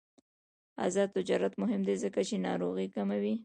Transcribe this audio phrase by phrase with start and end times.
[0.85, 3.35] آزاد تجارت مهم دی ځکه چې ناروغۍ کموي.